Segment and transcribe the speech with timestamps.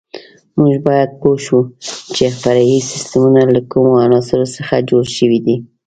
[0.59, 1.59] موږ باید پوه شو
[2.15, 5.57] چې فرعي سیسټمونه له کومو عناصرو څخه جوړ شوي دي.